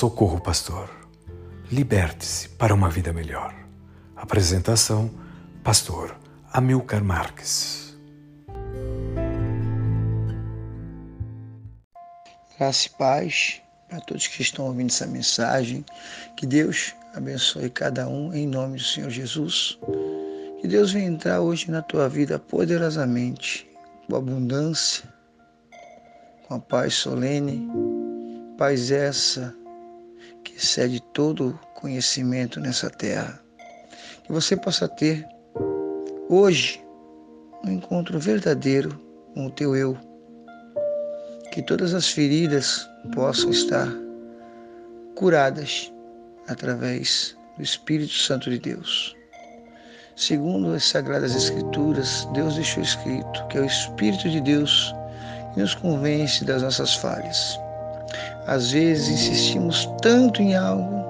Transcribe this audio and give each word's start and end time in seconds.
Socorro 0.00 0.40
Pastor. 0.40 0.88
Liberte-se 1.70 2.48
para 2.48 2.74
uma 2.74 2.88
vida 2.88 3.12
melhor. 3.12 3.54
Apresentação: 4.16 5.10
Pastor 5.62 6.16
Amilcar 6.50 7.04
Marques. 7.04 7.94
Graça 12.56 12.86
e 12.86 12.90
paz 12.96 13.60
para 13.90 14.00
todos 14.00 14.26
que 14.26 14.40
estão 14.40 14.68
ouvindo 14.68 14.88
essa 14.88 15.06
mensagem. 15.06 15.84
Que 16.34 16.46
Deus 16.46 16.94
abençoe 17.14 17.68
cada 17.68 18.08
um 18.08 18.32
em 18.32 18.46
nome 18.46 18.78
do 18.78 18.82
Senhor 18.82 19.10
Jesus. 19.10 19.78
Que 20.62 20.66
Deus 20.66 20.92
venha 20.92 21.10
entrar 21.10 21.42
hoje 21.42 21.70
na 21.70 21.82
tua 21.82 22.08
vida 22.08 22.38
poderosamente, 22.38 23.68
com 24.08 24.16
abundância, 24.16 25.04
com 26.48 26.54
a 26.54 26.58
paz 26.58 26.94
solene, 26.94 27.68
paz 28.56 28.90
essa 28.90 29.59
que 30.44 30.56
excede 30.56 31.00
todo 31.12 31.58
conhecimento 31.74 32.60
nessa 32.60 32.90
terra. 32.90 33.40
Que 34.24 34.32
você 34.32 34.56
possa 34.56 34.88
ter 34.88 35.26
hoje 36.28 36.84
um 37.64 37.70
encontro 37.70 38.18
verdadeiro 38.18 39.00
com 39.34 39.46
o 39.46 39.50
teu 39.50 39.74
eu. 39.76 39.96
Que 41.52 41.62
todas 41.62 41.94
as 41.94 42.08
feridas 42.08 42.88
possam 43.12 43.50
estar 43.50 43.88
curadas 45.16 45.92
através 46.48 47.36
do 47.56 47.62
Espírito 47.62 48.12
Santo 48.12 48.50
de 48.50 48.58
Deus. 48.58 49.16
Segundo 50.16 50.74
as 50.74 50.84
Sagradas 50.84 51.34
Escrituras, 51.34 52.28
Deus 52.34 52.54
deixou 52.54 52.82
escrito 52.82 53.46
que 53.48 53.58
é 53.58 53.62
o 53.62 53.64
Espírito 53.64 54.28
de 54.28 54.40
Deus 54.40 54.94
que 55.54 55.60
nos 55.60 55.74
convence 55.74 56.44
das 56.44 56.62
nossas 56.62 56.94
falhas. 56.94 57.58
Às 58.50 58.72
vezes 58.72 59.08
insistimos 59.08 59.88
tanto 60.02 60.42
em 60.42 60.54
algo, 60.56 61.06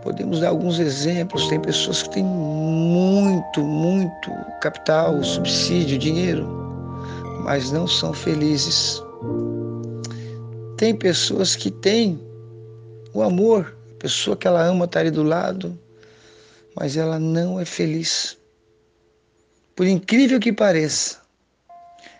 Podemos 0.02 0.40
dar 0.40 0.48
alguns 0.48 0.78
exemplos. 0.78 1.48
Tem 1.48 1.60
pessoas 1.60 2.02
que 2.02 2.10
têm 2.10 2.24
muito, 2.24 3.62
muito 3.62 4.30
capital, 4.60 5.22
subsídio, 5.22 5.98
dinheiro, 5.98 6.46
mas 7.44 7.70
não 7.70 7.86
são 7.86 8.12
felizes. 8.12 9.00
Tem 10.76 10.94
pessoas 10.94 11.54
que 11.54 11.70
têm 11.70 12.20
o 13.14 13.22
amor, 13.22 13.76
a 13.92 13.98
pessoa 14.00 14.36
que 14.36 14.46
ela 14.48 14.62
ama 14.62 14.86
está 14.86 15.00
ali 15.00 15.10
do 15.10 15.22
lado, 15.22 15.78
mas 16.74 16.96
ela 16.96 17.18
não 17.20 17.60
é 17.60 17.64
feliz. 17.64 18.36
Por 19.76 19.86
incrível 19.86 20.40
que 20.40 20.52
pareça, 20.52 21.22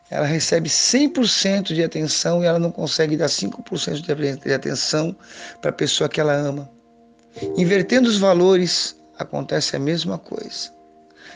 ela 0.09 0.26
recebe 0.26 0.69
100% 0.69 1.75
de 1.75 1.82
atenção 1.82 2.42
e 2.42 2.47
ela 2.47 2.59
não 2.59 2.71
consegue 2.71 3.16
dar 3.16 3.26
5% 3.26 4.41
de 4.42 4.53
atenção 4.53 5.16
para 5.60 5.71
a 5.71 5.75
pessoa 5.75 6.09
que 6.09 6.21
ela 6.21 6.34
ama. 6.34 6.71
Invertendo 7.56 8.09
os 8.09 8.19
valores, 8.19 8.97
acontece 9.19 9.76
a 9.76 9.78
mesma 9.78 10.19
coisa. 10.19 10.70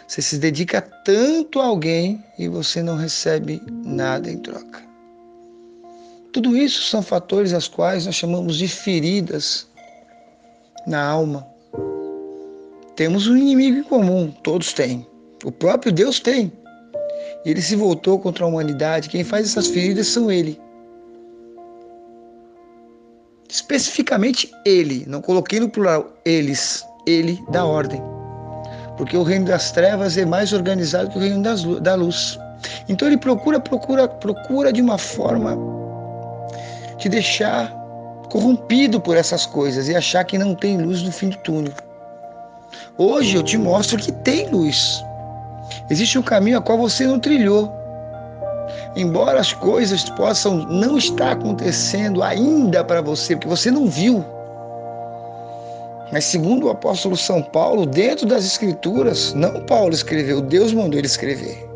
Você 0.06 0.22
se 0.22 0.38
dedica 0.38 0.80
tanto 0.80 1.60
a 1.60 1.66
alguém 1.66 2.22
e 2.38 2.48
você 2.48 2.82
não 2.82 2.96
recebe 2.96 3.62
nada 3.84 4.30
em 4.30 4.38
troca. 4.38 4.84
Tudo 6.32 6.56
isso 6.56 6.82
são 6.82 7.02
fatores 7.02 7.52
as 7.52 7.66
quais 7.66 8.06
nós 8.06 8.14
chamamos 8.14 8.56
de 8.56 8.68
feridas 8.68 9.66
na 10.86 11.02
alma. 11.02 11.46
Temos 12.94 13.26
um 13.26 13.36
inimigo 13.36 13.78
em 13.78 13.82
comum, 13.82 14.30
todos 14.42 14.72
têm. 14.72 15.06
O 15.44 15.50
próprio 15.50 15.92
Deus 15.92 16.20
tem. 16.20 16.52
Ele 17.44 17.62
se 17.62 17.76
voltou 17.76 18.18
contra 18.18 18.44
a 18.44 18.48
humanidade. 18.48 19.08
Quem 19.08 19.24
faz 19.24 19.46
essas 19.46 19.68
feridas 19.68 20.08
são 20.08 20.30
ele 20.30 20.60
especificamente 23.66 24.48
ele, 24.64 25.04
não 25.08 25.20
coloquei 25.20 25.58
no 25.58 25.68
plural 25.68 26.08
eles, 26.24 26.86
ele 27.04 27.42
da 27.50 27.64
ordem. 27.64 28.00
Porque 28.96 29.16
o 29.16 29.24
reino 29.24 29.46
das 29.46 29.72
trevas 29.72 30.16
é 30.16 30.24
mais 30.24 30.52
organizado 30.52 31.10
que 31.10 31.18
o 31.18 31.20
reino 31.20 31.42
das, 31.42 31.64
da 31.80 31.96
luz. 31.96 32.38
Então 32.88 33.08
ele 33.08 33.18
procura, 33.18 33.58
procura, 33.58 34.06
procura 34.06 34.72
de 34.72 34.80
uma 34.80 34.96
forma 34.96 35.58
te 36.96 37.08
deixar 37.08 37.70
corrompido 38.30 39.00
por 39.00 39.16
essas 39.16 39.44
coisas 39.44 39.88
e 39.88 39.96
achar 39.96 40.24
que 40.24 40.38
não 40.38 40.54
tem 40.54 40.78
luz 40.78 41.02
no 41.02 41.10
fim 41.10 41.30
do 41.30 41.36
túnel. 41.38 41.72
Hoje 42.96 43.36
eu 43.36 43.42
te 43.42 43.58
mostro 43.58 43.98
que 43.98 44.12
tem 44.12 44.48
luz. 44.48 45.04
Existe 45.90 46.18
um 46.18 46.22
caminho 46.22 46.58
a 46.58 46.62
qual 46.62 46.78
você 46.78 47.04
não 47.04 47.18
trilhou. 47.18 47.70
Embora 48.96 49.38
as 49.38 49.52
coisas 49.52 50.08
possam 50.10 50.66
não 50.68 50.96
estar 50.96 51.32
acontecendo 51.32 52.22
ainda 52.22 52.82
para 52.82 53.02
você, 53.02 53.36
porque 53.36 53.48
você 53.48 53.70
não 53.70 53.86
viu. 53.86 54.24
Mas 56.10 56.24
segundo 56.24 56.66
o 56.66 56.70
apóstolo 56.70 57.14
São 57.14 57.42
Paulo, 57.42 57.84
dentro 57.84 58.26
das 58.26 58.44
escrituras, 58.46 59.34
não 59.34 59.60
Paulo 59.66 59.92
escreveu, 59.92 60.40
Deus 60.40 60.72
mandou 60.72 60.98
ele 60.98 61.06
escrever. 61.06 61.68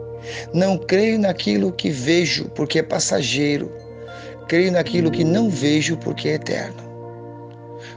Não 0.54 0.78
creio 0.78 1.19
naquilo 1.19 1.72
que 1.72 1.91
vejo, 1.91 2.48
porque 2.54 2.78
é 2.78 2.82
passageiro. 2.82 3.70
Creio 4.48 4.72
naquilo 4.72 5.10
que 5.10 5.22
não 5.22 5.50
vejo, 5.50 5.98
porque 5.98 6.28
é 6.30 6.34
eterno. 6.34 6.82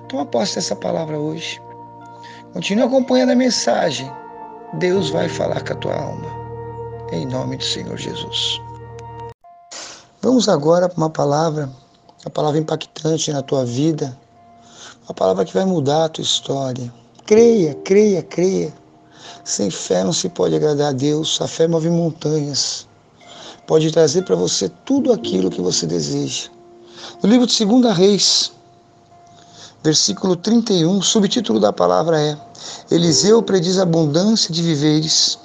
Toma 0.09 0.25
posse 0.25 0.55
dessa 0.55 0.75
palavra 0.75 1.17
hoje. 1.17 1.61
Continue 2.51 2.83
acompanhando 2.83 3.31
a 3.31 3.35
mensagem. 3.35 4.11
Deus 4.73 5.09
vai 5.09 5.29
falar 5.29 5.63
com 5.63 5.73
a 5.73 5.77
tua 5.77 5.95
alma. 5.95 6.27
Em 7.11 7.25
nome 7.25 7.57
do 7.57 7.63
Senhor 7.63 7.97
Jesus. 7.97 8.61
Vamos 10.23 10.47
agora 10.47 10.87
para 10.87 10.97
uma 10.97 11.09
palavra, 11.09 11.69
uma 12.23 12.31
palavra 12.31 12.57
impactante 12.57 13.29
na 13.33 13.41
tua 13.41 13.65
vida, 13.65 14.17
uma 15.03 15.13
palavra 15.13 15.43
que 15.43 15.53
vai 15.53 15.65
mudar 15.65 16.05
a 16.05 16.09
tua 16.09 16.21
história. 16.21 16.93
Creia, 17.25 17.75
creia, 17.83 18.23
creia. 18.23 18.73
Sem 19.43 19.69
fé 19.69 20.01
não 20.01 20.13
se 20.13 20.29
pode 20.29 20.55
agradar 20.55 20.91
a 20.91 20.91
Deus. 20.93 21.41
A 21.41 21.47
fé 21.47 21.67
move 21.67 21.89
montanhas. 21.89 22.87
Pode 23.67 23.91
trazer 23.91 24.23
para 24.23 24.37
você 24.37 24.69
tudo 24.85 25.11
aquilo 25.11 25.49
que 25.49 25.59
você 25.59 25.85
deseja. 25.85 26.49
No 27.21 27.29
livro 27.29 27.45
de 27.45 27.65
2 27.65 27.93
Reis, 27.93 28.53
versículo 29.83 30.37
31, 30.37 30.99
o 30.99 31.03
subtítulo 31.03 31.59
da 31.59 31.73
palavra 31.73 32.21
é 32.21 32.37
Eliseu 32.89 33.43
prediz 33.43 33.77
abundância 33.77 34.53
de 34.53 34.61
viveres. 34.61 35.37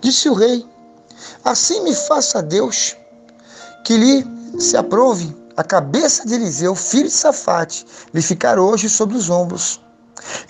Disse 0.00 0.28
o 0.28 0.34
rei: 0.34 0.64
Assim 1.44 1.82
me 1.82 1.92
faça 1.92 2.40
Deus 2.40 2.99
que 3.84 3.96
lhe 3.96 4.26
se 4.58 4.76
aprove 4.76 5.34
a 5.56 5.64
cabeça 5.64 6.26
de 6.26 6.34
Eliseu, 6.34 6.74
filho 6.74 7.08
de 7.08 7.14
Safate, 7.14 7.86
lhe 8.14 8.22
ficar 8.22 8.58
hoje 8.58 8.88
sobre 8.88 9.16
os 9.16 9.28
ombros. 9.28 9.80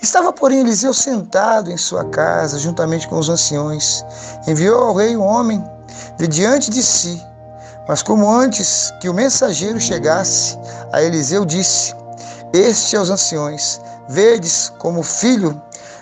Estava, 0.01 0.33
porém, 0.33 0.59
Eliseu 0.59 0.93
sentado 0.93 1.71
em 1.71 1.77
sua 1.77 2.05
casa, 2.05 2.59
juntamente 2.59 3.07
com 3.07 3.17
os 3.17 3.29
anciões. 3.29 4.05
Enviou 4.47 4.83
ao 4.83 4.95
rei 4.95 5.15
um 5.15 5.23
homem 5.23 5.63
de 6.17 6.27
diante 6.27 6.69
de 6.69 6.83
si. 6.83 7.21
Mas 7.87 8.03
como 8.03 8.29
antes 8.29 8.93
que 9.01 9.09
o 9.09 9.13
mensageiro 9.13 9.79
chegasse, 9.79 10.57
a 10.91 11.01
Eliseu 11.01 11.45
disse: 11.45 11.95
Este 12.53 12.95
aos 12.95 13.09
anciões: 13.09 13.81
Vedes 14.09 14.71
como 14.77 14.99
o 14.99 15.03
filho 15.03 15.59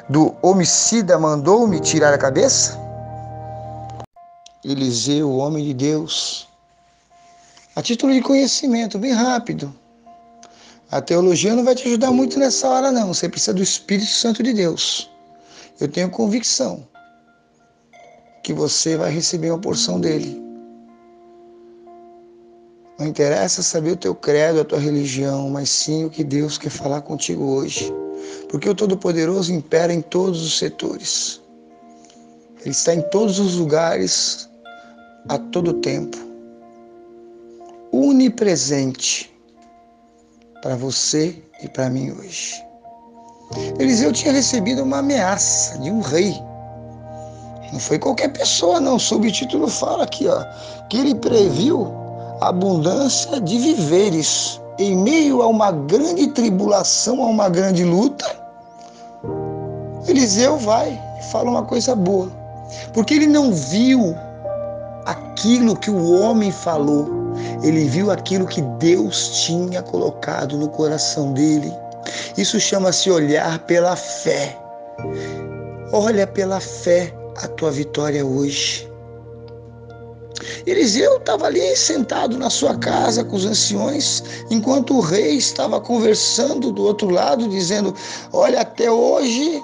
do 0.10 0.36
homicida 0.42 1.18
mandou-me 1.18 1.80
tirar 1.80 2.14
a 2.14 2.18
cabeça? 2.18 2.78
Eliseu, 4.64 5.38
homem 5.38 5.64
de 5.64 5.74
Deus, 5.74 6.49
a 7.80 7.82
título 7.82 8.14
de 8.14 8.20
conhecimento, 8.20 9.00
bem 9.00 9.14
rápido, 9.14 9.74
a 10.92 11.00
teologia 11.00 11.56
não 11.56 11.64
vai 11.64 11.74
te 11.74 11.88
ajudar 11.88 12.12
muito 12.12 12.38
nessa 12.38 12.68
hora, 12.68 12.92
não. 12.92 13.14
Você 13.14 13.30
precisa 13.30 13.54
do 13.54 13.64
Espírito 13.64 14.10
Santo 14.10 14.44
de 14.44 14.52
Deus. 14.52 15.10
Eu 15.80 15.88
tenho 15.88 16.10
convicção 16.10 16.86
que 18.44 18.52
você 18.52 18.98
vai 18.98 19.10
receber 19.10 19.50
uma 19.50 19.62
porção 19.62 19.98
dele. 19.98 20.44
Não 23.00 23.08
interessa 23.08 23.64
saber 23.64 23.92
o 23.92 23.98
teu 23.98 24.14
credo, 24.14 24.60
a 24.60 24.66
tua 24.66 24.80
religião, 24.80 25.50
mas 25.50 25.70
sim 25.70 26.04
o 26.04 26.10
que 26.10 26.22
Deus 26.26 26.58
quer 26.58 26.72
falar 26.72 27.00
contigo 27.00 27.46
hoje. 27.46 27.94
Porque 28.50 28.68
o 28.68 28.76
Todo-Poderoso 28.76 29.54
impera 29.54 29.94
em 29.94 30.02
todos 30.02 30.46
os 30.46 30.58
setores. 30.58 31.42
Ele 32.60 32.72
está 32.72 32.94
em 32.94 33.02
todos 33.04 33.40
os 33.40 33.56
lugares, 33.56 34.50
a 35.30 35.38
todo 35.38 35.76
tempo. 35.76 36.29
Unipresente 37.92 39.34
para 40.62 40.76
você 40.76 41.42
e 41.62 41.68
para 41.68 41.90
mim 41.90 42.12
hoje. 42.12 42.64
Eliseu 43.80 44.12
tinha 44.12 44.34
recebido 44.34 44.84
uma 44.84 45.00
ameaça 45.00 45.78
de 45.80 45.90
um 45.90 46.02
rei. 46.02 46.36
Não 47.72 47.80
foi 47.80 47.98
qualquer 47.98 48.30
pessoa, 48.30 48.80
não. 48.80 48.96
O 48.96 49.00
subtítulo 49.00 49.68
fala 49.68 50.04
aqui, 50.04 50.28
ó, 50.28 50.44
que 50.90 50.98
ele 50.98 51.16
previu 51.16 51.88
abundância 52.42 53.40
de 53.42 53.58
viveres 53.58 54.62
em 54.78 54.96
meio 54.96 55.42
a 55.42 55.48
uma 55.48 55.72
grande 55.72 56.28
tribulação, 56.28 57.22
a 57.22 57.26
uma 57.26 57.50
grande 57.50 57.84
luta. 57.84 58.26
Eliseu 60.08 60.58
vai 60.58 61.00
e 61.20 61.24
fala 61.24 61.50
uma 61.50 61.64
coisa 61.64 61.96
boa, 61.96 62.32
porque 62.94 63.14
ele 63.14 63.28
não 63.28 63.52
viu 63.52 64.16
aquilo 65.06 65.76
que 65.76 65.92
o 65.92 66.22
homem 66.22 66.52
falou, 66.52 67.10
ele 67.64 67.86
viu 67.86 68.12
aquilo 68.12 68.46
que 68.46 68.62
Deus 68.62 69.46
tinha 69.46 69.82
colocado 69.82 70.58
no 70.58 70.70
coração 70.70 71.34
dele. 71.34 71.72
Isso 72.38 72.60
chama-se 72.60 73.12
olhar 73.12 73.60
pela 73.60 73.96
fé. 73.96 74.58
Olha 75.92 76.26
pela 76.26 76.60
fé 76.60 77.14
a 77.38 77.48
tua 77.48 77.72
vitória 77.72 78.26
hoje. 78.26 78.88
Eliseu 80.66 81.18
estava 81.18 81.48
ali 81.48 81.76
sentado 81.76 82.38
na 82.38 82.50
sua 82.50 82.78
casa 82.78 83.24
com 83.24 83.36
os 83.36 83.46
anciões, 83.46 84.24
enquanto 84.50 84.96
o 84.96 85.02
rei 85.02 85.36
estava 85.36 85.82
conversando 85.82 86.72
do 86.72 86.84
outro 86.84 87.10
lado, 87.10 87.50
dizendo: 87.50 87.94
Olha, 88.32 88.62
até 88.62 88.90
hoje 88.90 89.62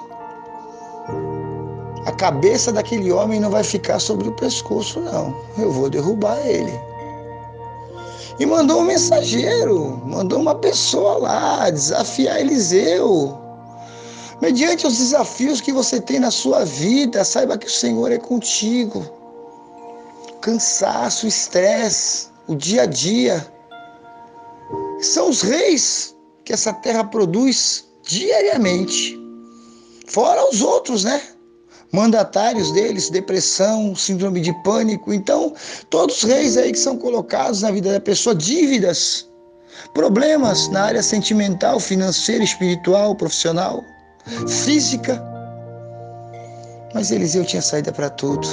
a 2.04 2.12
cabeça 2.12 2.72
daquele 2.72 3.10
homem 3.10 3.40
não 3.40 3.50
vai 3.50 3.64
ficar 3.64 3.98
sobre 3.98 4.28
o 4.28 4.32
pescoço, 4.32 5.00
não. 5.00 5.34
Eu 5.58 5.72
vou 5.72 5.88
derrubar 5.88 6.38
ele 6.46 6.72
e 8.38 8.44
mandou 8.44 8.80
um 8.80 8.84
mensageiro, 8.84 10.02
mandou 10.04 10.40
uma 10.40 10.54
pessoa 10.54 11.18
lá 11.18 11.70
desafiar 11.70 12.40
Eliseu. 12.40 13.38
Mediante 14.40 14.86
os 14.86 14.98
desafios 14.98 15.60
que 15.60 15.72
você 15.72 16.00
tem 16.00 16.20
na 16.20 16.30
sua 16.30 16.64
vida, 16.64 17.24
saiba 17.24 17.56
que 17.56 17.66
o 17.66 17.70
Senhor 17.70 18.12
é 18.12 18.18
contigo. 18.18 19.04
Cansaço, 20.42 21.26
estresse, 21.26 22.28
o 22.46 22.54
dia 22.54 22.82
a 22.82 22.86
dia. 22.86 23.46
São 25.00 25.30
os 25.30 25.40
reis 25.40 26.14
que 26.44 26.52
essa 26.52 26.72
terra 26.72 27.04
produz 27.04 27.86
diariamente. 28.02 29.18
Fora 30.06 30.48
os 30.48 30.60
outros, 30.60 31.04
né? 31.04 31.22
Mandatários 31.96 32.70
deles, 32.72 33.08
depressão, 33.08 33.96
síndrome 33.96 34.42
de 34.42 34.52
pânico. 34.62 35.14
Então, 35.14 35.54
todos 35.88 36.18
os 36.18 36.22
reis 36.24 36.58
aí 36.58 36.70
que 36.70 36.78
são 36.78 36.98
colocados 36.98 37.62
na 37.62 37.70
vida 37.70 37.90
da 37.90 38.00
pessoa, 38.00 38.34
dívidas, 38.34 39.26
problemas 39.94 40.68
na 40.68 40.82
área 40.82 41.02
sentimental, 41.02 41.80
financeira, 41.80 42.44
espiritual, 42.44 43.14
profissional, 43.14 43.82
física. 44.46 45.22
Mas 46.92 47.10
Eliseu 47.10 47.46
tinha 47.46 47.62
saída 47.62 47.90
para 47.90 48.10
tudo. 48.10 48.46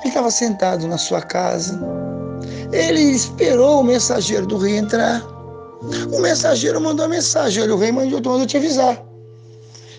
Ele 0.00 0.08
estava 0.08 0.30
sentado 0.30 0.88
na 0.88 0.96
sua 0.96 1.20
casa. 1.20 1.78
Ele 2.72 3.02
esperou 3.02 3.80
o 3.80 3.84
mensageiro 3.84 4.46
do 4.46 4.56
rei 4.56 4.78
entrar. 4.78 5.22
O 6.10 6.20
mensageiro 6.20 6.80
mandou 6.80 7.04
a 7.04 7.08
mensagem. 7.08 7.62
Olha, 7.62 7.74
o 7.74 7.78
rei 7.78 7.92
mandou, 7.92 8.46
te 8.46 8.56
avisar. 8.56 9.02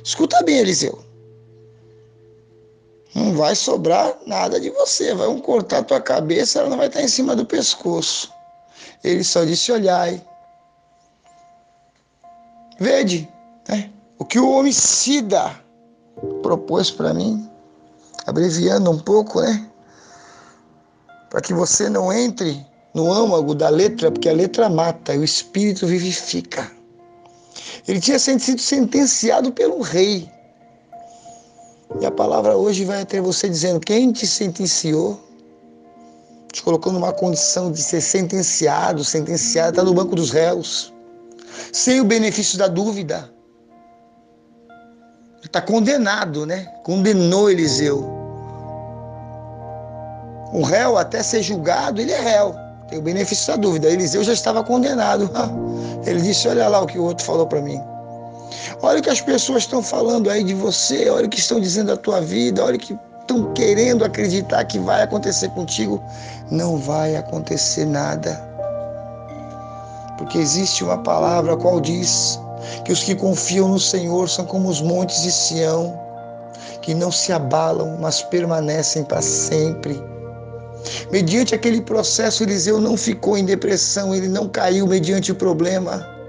Escuta 0.04 0.42
bem, 0.42 0.58
Eliseu 0.58 1.11
não 3.14 3.34
vai 3.36 3.56
sobrar 3.56 4.16
nada 4.26 4.60
de 4.60 4.70
você. 4.70 5.14
Vão 5.14 5.40
cortar 5.40 5.84
tua 5.84 6.00
cabeça, 6.00 6.60
ela 6.60 6.70
não 6.70 6.78
vai 6.78 6.88
estar 6.88 7.02
em 7.02 7.08
cima 7.08 7.36
do 7.36 7.46
pescoço. 7.46 8.32
Ele 9.04 9.24
só 9.24 9.44
disse: 9.44 9.72
olhai. 9.72 10.22
Vede, 12.80 13.30
né? 13.68 13.92
o 14.18 14.26
que 14.26 14.40
o 14.40 14.50
homicida 14.50 15.60
propôs 16.42 16.90
para 16.90 17.14
mim, 17.14 17.48
abreviando 18.26 18.90
um 18.90 18.98
pouco, 18.98 19.42
né? 19.42 19.68
Para 21.30 21.42
que 21.42 21.54
você 21.54 21.90
não 21.90 22.12
entre 22.12 22.66
no 22.94 23.12
âmago 23.12 23.54
da 23.54 23.70
letra, 23.70 24.12
porque 24.12 24.30
a 24.30 24.34
letra 24.34 24.70
mata 24.70 25.14
o 25.14 25.24
espírito 25.24 25.86
vivifica. 25.86 26.72
Ele 27.88 28.00
tinha 28.00 28.20
sido 28.20 28.60
sentenciado 28.60 29.52
pelo 29.52 29.82
rei 29.82 30.30
e 32.00 32.06
a 32.06 32.12
palavra 32.12 32.56
hoje 32.56 32.86
vai 32.86 33.02
até 33.02 33.20
você 33.20 33.50
dizendo: 33.50 33.80
quem 33.80 34.12
te 34.12 34.26
sentenciou, 34.26 35.20
te 36.52 36.64
colocou 36.64 36.94
numa 36.94 37.12
condição 37.12 37.72
de 37.72 37.82
ser 37.82 38.02
sentenciado, 38.02 39.04
sentenciado, 39.04 39.72
está 39.72 39.84
no 39.84 39.94
banco 39.94 40.16
dos 40.16 40.32
réus, 40.32 40.94
sem 41.74 42.00
o 42.00 42.06
benefício 42.06 42.58
da 42.58 42.68
dúvida. 42.68 43.32
Está 45.44 45.62
condenado, 45.62 46.46
né? 46.46 46.66
Condenou 46.84 47.50
Eliseu. 47.50 48.08
O 50.54 50.64
réu, 50.64 50.98
até 50.98 51.24
ser 51.24 51.42
julgado, 51.42 52.00
ele 52.00 52.12
é 52.12 52.20
réu. 52.20 52.56
Tem 52.90 53.00
o 53.00 53.02
benefício 53.02 53.48
da 53.48 53.56
dúvida. 53.58 53.90
Eliseu 53.90 54.24
já 54.24 54.34
estava 54.34 54.64
condenado. 54.64 55.30
Ele 56.06 56.22
disse: 56.22 56.48
Olha 56.48 56.68
lá 56.68 56.82
o 56.82 56.88
que 56.88 57.00
o 57.00 57.04
outro 57.04 57.26
falou 57.26 57.48
para 57.48 57.62
mim. 57.62 57.82
Olha 58.82 59.00
o 59.00 59.02
que 59.02 59.10
as 59.10 59.22
pessoas 59.22 59.64
estão 59.64 59.82
falando 59.82 60.30
aí 60.30 60.44
de 60.44 60.54
você, 60.54 61.10
olha 61.10 61.26
o 61.26 61.30
que 61.30 61.40
estão 61.40 61.60
dizendo 61.60 61.88
da 61.88 61.98
tua 61.98 62.22
vida, 62.22 62.64
olha 62.64 62.76
o 62.76 62.80
que 62.80 62.98
estão 63.22 63.54
querendo 63.54 64.04
acreditar 64.04 64.64
que 64.66 64.80
vai 64.80 65.04
acontecer 65.04 65.50
contigo. 65.50 66.04
Não 66.50 66.78
vai 66.78 67.16
acontecer 67.16 67.86
nada. 67.86 68.42
Porque 70.18 70.38
existe 70.38 70.84
uma 70.84 70.98
palavra 70.98 71.56
qual 71.56 71.80
diz 71.80 72.40
que 72.86 72.92
os 72.92 73.04
que 73.04 73.16
confiam 73.16 73.70
no 73.70 73.80
Senhor 73.80 74.30
são 74.30 74.46
como 74.46 74.70
os 74.70 74.82
montes 74.82 75.24
de 75.24 75.32
Sião, 75.32 75.98
que 76.82 76.94
não 76.94 77.12
se 77.12 77.32
abalam, 77.32 77.98
mas 78.00 78.22
permanecem 78.22 79.04
para 79.04 79.22
sempre. 79.22 80.02
Mediante 81.12 81.54
aquele 81.54 81.82
processo, 81.82 82.44
Eliseu 82.44 82.80
não 82.80 82.98
ficou 82.98 83.38
em 83.38 83.46
depressão, 83.46 84.14
ele 84.16 84.28
não 84.28 84.48
caiu 84.48 84.88
mediante 84.88 85.32
o 85.32 85.36
problema 85.36 86.21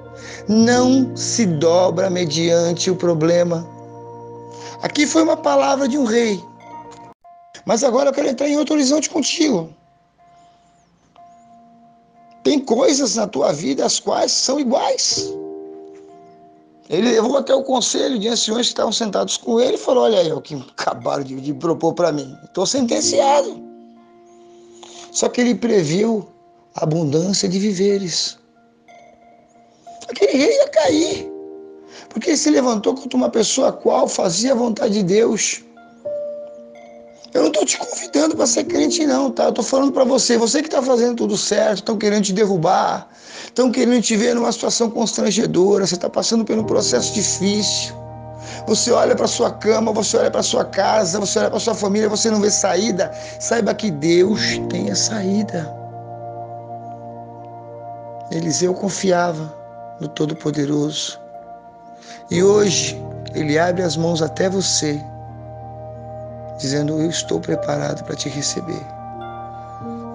não 0.49 1.17
se 1.17 1.47
dobra 1.47 2.11
mediante 2.11 2.91
o 2.91 2.97
problema. 2.97 3.67
Aqui 4.83 5.07
foi 5.07 5.23
uma 5.23 5.37
palavra 5.37 5.87
de 5.87 5.97
um 5.97 6.05
rei. 6.05 6.43
Mas 7.65 7.85
agora 7.85 8.11
eu 8.11 8.15
quero 8.15 8.29
entrar 8.29 8.49
em 8.49 8.57
outro 8.57 8.75
horizonte 8.75 9.09
contigo. 9.09 9.73
Tem 12.43 12.59
coisas 12.59 13.15
na 13.15 13.27
tua 13.29 13.53
vida 13.53 13.87
as 13.87 14.01
quais 14.01 14.33
são 14.33 14.59
iguais. 14.59 15.33
Ele 16.91 17.13
levou 17.13 17.37
até 17.37 17.55
o 17.55 17.63
conselho 17.63 18.19
de 18.19 18.29
anciões 18.29 18.67
que 18.67 18.73
estavam 18.73 18.93
sentados 18.93 19.37
com 19.37 19.61
ele 19.61 19.77
e 19.77 19.79
falou: 19.79 20.05
Olha 20.05 20.19
aí, 20.19 20.33
o 20.33 20.41
que 20.41 20.55
acabaram 20.55 21.23
de, 21.23 21.41
de 21.41 21.55
propor 21.55 21.95
para 21.95 22.11
mim. 22.11 22.37
Estou 22.45 22.67
sentenciado. 22.67 23.63
Só 25.13 25.29
que 25.29 25.41
ele 25.41 25.55
previu 25.55 26.29
abundância 26.75 27.49
de 27.49 27.59
viveres 27.59 28.39
aquele 30.13 30.33
rei 30.33 30.57
ia 30.57 30.69
cair. 30.69 31.33
Porque 32.09 32.31
ele 32.31 32.37
se 32.37 32.51
levantou 32.51 32.95
contra 32.95 33.17
uma 33.17 33.31
pessoa 33.31 33.69
a 33.69 33.73
qual 33.73 34.07
fazia 34.07 34.53
a 34.53 34.55
vontade 34.55 34.95
de 34.95 35.03
Deus. 35.03 35.63
Eu 37.33 37.43
não 37.43 37.49
estou 37.49 37.65
te 37.65 37.79
convidando 37.79 38.37
para 38.37 38.47
ser 38.47 38.65
crente, 38.65 39.07
não, 39.07 39.31
tá? 39.31 39.45
Eu 39.45 39.49
estou 39.49 39.65
falando 39.65 39.91
para 39.91 40.05
você, 40.05 40.37
você 40.37 40.61
que 40.61 40.69
está 40.69 40.83
fazendo 40.83 41.17
tudo 41.17 41.37
certo, 41.37 41.79
estão 41.79 41.97
querendo 41.97 42.25
te 42.25 42.33
derrubar, 42.33 43.09
estão 43.45 43.73
querendo 43.73 44.03
te 44.03 44.15
ver 44.17 44.35
numa 44.35 44.53
situação 44.53 44.91
constrangedora, 44.91 45.87
você 45.87 45.95
está 45.95 46.11
passando 46.11 46.45
por 46.45 46.59
um 46.59 46.65
processo 46.65 47.15
difícil. 47.15 47.95
Você 48.67 48.91
olha 48.91 49.17
para 49.17 49.27
sua 49.27 49.51
cama, 49.51 49.93
você 49.93 50.19
olha 50.19 50.31
para 50.31 50.43
sua 50.43 50.65
casa, 50.65 51.19
você 51.19 51.39
olha 51.39 51.51
para 51.51 51.59
sua 51.59 51.75
família, 51.75 52.09
você 52.09 52.31
não 52.31 52.41
vê 52.41 52.51
saída. 52.51 53.11
Saiba 53.41 53.73
que 53.73 53.91
Deus 53.91 54.41
tem 54.69 54.91
a 54.91 54.95
saída. 54.95 55.75
Eliseu 58.31 58.75
confiava 58.75 59.62
no 60.03 60.09
Todo-Poderoso. 60.09 61.19
E 62.31 62.43
hoje 62.43 63.01
ele 63.35 63.59
abre 63.59 63.83
as 63.83 63.97
mãos 63.97 64.21
até 64.21 64.49
você, 64.49 65.01
dizendo: 66.59 67.01
Eu 67.01 67.09
estou 67.09 67.41
preparado 67.41 68.05
para 68.05 68.17
te 68.17 68.29
receber. 68.29 68.83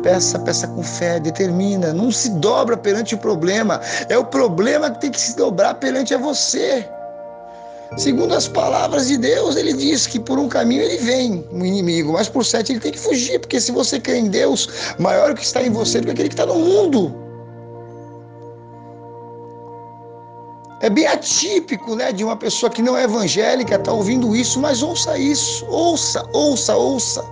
Peça, 0.03 0.37
peça 0.39 0.67
com 0.67 0.83
fé, 0.83 1.19
determina, 1.19 1.91
não 1.91 2.11
se 2.11 2.29
dobra 2.29 2.77
perante 2.77 3.15
o 3.15 3.17
problema. 3.17 3.81
É 4.09 4.17
o 4.17 4.25
problema 4.25 4.91
que 4.91 5.01
tem 5.01 5.11
que 5.11 5.19
se 5.19 5.35
dobrar 5.35 5.73
perante 5.75 6.13
a 6.13 6.17
você. 6.17 6.87
Segundo 7.95 8.33
as 8.35 8.47
palavras 8.47 9.07
de 9.07 9.17
Deus, 9.17 9.55
ele 9.55 9.73
diz 9.73 10.05
que 10.05 10.19
por 10.19 10.37
um 10.37 10.49
caminho 10.49 10.83
ele 10.83 10.97
vem, 10.97 11.47
o 11.51 11.65
inimigo, 11.65 12.13
mas 12.13 12.27
por 12.27 12.45
sete 12.45 12.73
ele 12.73 12.81
tem 12.81 12.91
que 12.91 12.99
fugir, 12.99 13.39
porque 13.39 13.61
se 13.61 13.71
você 13.71 13.97
crê 13.99 14.17
em 14.17 14.27
Deus, 14.27 14.93
maior 14.99 15.29
é 15.29 15.33
o 15.33 15.35
que 15.35 15.43
está 15.43 15.63
em 15.63 15.71
você 15.71 15.99
do 15.99 16.05
que 16.05 16.11
aquele 16.11 16.29
que 16.29 16.35
está 16.35 16.45
no 16.45 16.55
mundo. 16.55 17.26
É 20.87 20.89
bem 20.89 21.05
atípico, 21.05 21.95
né, 21.95 22.13
de 22.13 22.23
uma 22.23 22.37
pessoa 22.37 22.69
que 22.69 22.81
não 22.81 22.95
é 22.95 23.03
evangélica 23.03 23.77
tá 23.77 23.91
ouvindo 23.91 24.33
isso, 24.33 24.57
mas 24.57 24.81
ouça 24.81 25.17
isso, 25.17 25.65
ouça, 25.65 26.25
ouça, 26.31 26.77
ouça. 26.77 27.25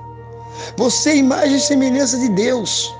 Você 0.75 1.11
é 1.11 1.15
imagem 1.15 1.55
e 1.55 1.61
semelhança 1.61 2.19
de 2.19 2.27
Deus. 2.27 2.93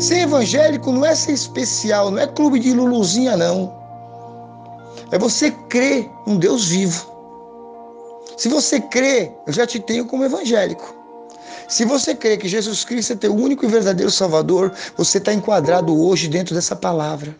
Ser 0.00 0.22
evangélico 0.22 0.90
não 0.90 1.06
é 1.06 1.14
ser 1.14 1.34
especial, 1.34 2.10
não 2.10 2.18
é 2.18 2.26
clube 2.26 2.58
de 2.58 2.72
luluzinha 2.72 3.36
não. 3.36 3.72
É 5.12 5.18
você 5.20 5.52
crer 5.68 6.10
num 6.26 6.36
Deus 6.36 6.66
vivo. 6.66 7.06
Se 8.36 8.48
você 8.48 8.80
crê, 8.80 9.30
eu 9.46 9.52
já 9.52 9.64
te 9.64 9.78
tenho 9.78 10.04
como 10.04 10.24
evangélico. 10.24 10.96
Se 11.68 11.84
você 11.84 12.12
crê 12.12 12.36
que 12.36 12.48
Jesus 12.48 12.84
Cristo 12.84 13.12
é 13.12 13.16
teu 13.16 13.32
único 13.32 13.64
e 13.64 13.68
verdadeiro 13.68 14.10
Salvador, 14.10 14.72
você 14.96 15.18
está 15.18 15.32
enquadrado 15.32 15.96
hoje 15.96 16.26
dentro 16.26 16.56
dessa 16.56 16.74
palavra. 16.74 17.36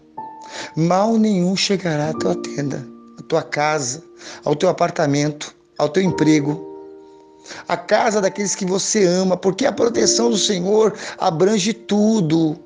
Mal 0.76 1.16
nenhum 1.18 1.56
chegará 1.56 2.10
à 2.10 2.14
tua 2.14 2.34
tenda, 2.36 2.86
à 3.18 3.22
tua 3.22 3.42
casa, 3.42 4.02
ao 4.44 4.54
teu 4.54 4.68
apartamento, 4.68 5.54
ao 5.78 5.88
teu 5.88 6.02
emprego, 6.02 6.72
à 7.68 7.76
casa 7.76 8.20
daqueles 8.20 8.54
que 8.54 8.64
você 8.64 9.04
ama, 9.04 9.36
porque 9.36 9.66
a 9.66 9.72
proteção 9.72 10.30
do 10.30 10.38
Senhor 10.38 10.94
abrange 11.18 11.72
tudo. 11.72 12.56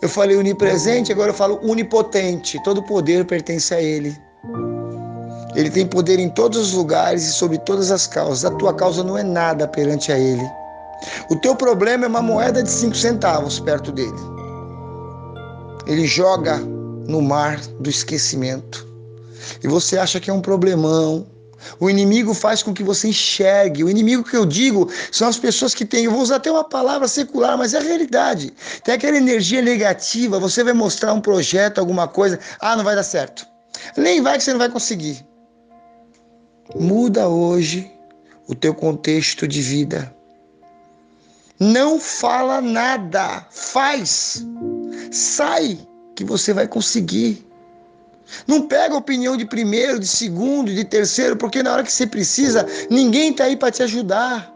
Eu 0.00 0.08
falei 0.08 0.36
onipresente, 0.36 1.10
agora 1.10 1.30
eu 1.30 1.34
falo 1.34 1.60
onipotente. 1.62 2.62
Todo 2.62 2.82
poder 2.84 3.24
pertence 3.24 3.74
a 3.74 3.82
Ele. 3.82 4.16
Ele 5.54 5.70
tem 5.70 5.86
poder 5.86 6.20
em 6.20 6.28
todos 6.30 6.58
os 6.58 6.72
lugares 6.72 7.24
e 7.24 7.32
sobre 7.32 7.58
todas 7.58 7.90
as 7.90 8.06
causas. 8.06 8.44
A 8.44 8.54
tua 8.56 8.72
causa 8.72 9.02
não 9.02 9.18
é 9.18 9.24
nada 9.24 9.66
perante 9.66 10.12
a 10.12 10.18
Ele. 10.18 10.48
O 11.30 11.36
teu 11.36 11.54
problema 11.54 12.04
é 12.04 12.08
uma 12.08 12.22
moeda 12.22 12.62
de 12.62 12.70
cinco 12.70 12.96
centavos 12.96 13.58
perto 13.58 13.90
dele. 13.90 14.18
Ele 15.86 16.06
joga 16.06 16.60
no 17.08 17.22
mar 17.22 17.58
do 17.80 17.88
esquecimento. 17.88 18.86
E 19.64 19.66
você 19.66 19.98
acha 19.98 20.20
que 20.20 20.30
é 20.30 20.32
um 20.32 20.42
problemão. 20.42 21.26
O 21.80 21.88
inimigo 21.88 22.34
faz 22.34 22.62
com 22.62 22.72
que 22.72 22.84
você 22.84 23.08
enxergue. 23.08 23.82
O 23.82 23.88
inimigo 23.88 24.22
que 24.22 24.36
eu 24.36 24.44
digo 24.44 24.88
são 25.10 25.26
as 25.26 25.38
pessoas 25.38 25.74
que 25.74 25.86
têm, 25.86 26.04
eu 26.04 26.12
vou 26.12 26.20
usar 26.20 26.36
até 26.36 26.52
uma 26.52 26.62
palavra 26.62 27.08
secular, 27.08 27.56
mas 27.56 27.72
é 27.72 27.78
a 27.78 27.82
realidade. 27.82 28.52
Tem 28.84 28.94
aquela 28.94 29.16
energia 29.16 29.62
negativa, 29.62 30.38
você 30.38 30.62
vai 30.62 30.74
mostrar 30.74 31.14
um 31.14 31.20
projeto, 31.20 31.78
alguma 31.78 32.06
coisa, 32.06 32.38
ah, 32.60 32.76
não 32.76 32.84
vai 32.84 32.94
dar 32.94 33.02
certo. 33.02 33.46
Nem 33.96 34.20
vai 34.20 34.36
que 34.36 34.44
você 34.44 34.52
não 34.52 34.58
vai 34.58 34.68
conseguir. 34.68 35.26
Muda 36.76 37.26
hoje 37.26 37.90
o 38.46 38.54
teu 38.54 38.74
contexto 38.74 39.48
de 39.48 39.62
vida. 39.62 40.14
Não 41.58 41.98
fala 41.98 42.60
nada, 42.60 43.46
faz. 43.50 44.44
Sai 45.10 45.87
que 46.18 46.24
você 46.24 46.52
vai 46.52 46.66
conseguir. 46.66 47.46
Não 48.44 48.66
pega 48.66 48.92
a 48.92 48.98
opinião 48.98 49.36
de 49.36 49.46
primeiro, 49.46 50.00
de 50.00 50.08
segundo, 50.08 50.74
de 50.74 50.84
terceiro, 50.84 51.36
porque 51.36 51.62
na 51.62 51.72
hora 51.72 51.84
que 51.84 51.92
você 51.92 52.08
precisa, 52.08 52.66
ninguém 52.90 53.30
está 53.30 53.44
aí 53.44 53.56
para 53.56 53.70
te 53.70 53.84
ajudar. 53.84 54.52